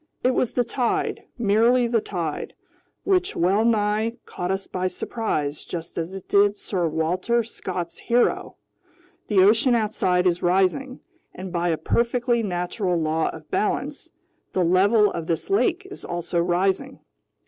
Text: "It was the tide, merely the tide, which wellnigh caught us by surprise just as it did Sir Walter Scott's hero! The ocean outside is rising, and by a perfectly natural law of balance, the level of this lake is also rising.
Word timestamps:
"It 0.23 0.31
was 0.33 0.53
the 0.53 0.63
tide, 0.63 1.25
merely 1.37 1.85
the 1.85 2.01
tide, 2.01 2.55
which 3.03 3.35
wellnigh 3.35 4.13
caught 4.25 4.49
us 4.49 4.65
by 4.65 4.87
surprise 4.87 5.63
just 5.63 5.95
as 5.95 6.15
it 6.15 6.27
did 6.27 6.57
Sir 6.57 6.87
Walter 6.87 7.43
Scott's 7.43 7.99
hero! 7.99 8.55
The 9.27 9.43
ocean 9.43 9.75
outside 9.75 10.25
is 10.25 10.41
rising, 10.41 11.01
and 11.35 11.53
by 11.53 11.69
a 11.69 11.77
perfectly 11.77 12.41
natural 12.41 12.99
law 12.99 13.29
of 13.29 13.51
balance, 13.51 14.09
the 14.53 14.63
level 14.65 15.11
of 15.11 15.27
this 15.27 15.51
lake 15.51 15.85
is 15.91 16.03
also 16.03 16.41
rising. 16.41 17.01